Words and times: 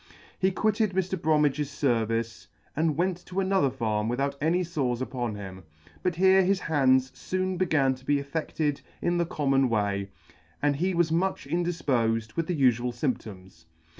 He 0.39 0.49
quitted 0.49 0.93
Mr. 0.93 1.15
Bromedge's 1.15 1.69
fervice, 1.69 2.47
and 2.75 2.97
went 2.97 3.23
to 3.27 3.39
another 3.39 3.69
farm 3.69 4.09
without 4.09 4.35
any 4.41 4.63
fores 4.63 4.99
upon 4.99 5.35
him; 5.35 5.61
but 6.01 6.15
here 6.15 6.43
his 6.43 6.61
hands 6.61 7.11
foon 7.11 7.55
began 7.55 7.93
to 7.93 8.03
be 8.03 8.17
affected 8.19 8.81
in 8.99 9.19
the 9.19 9.27
common 9.27 9.69
way, 9.69 10.09
and 10.59 10.77
he 10.77 10.95
was 10.95 11.11
much 11.11 11.47
indifpofed 11.47 12.35
with 12.35 12.47
the 12.47 12.59
ufual 12.59 12.89
fymptoms. 12.91 13.65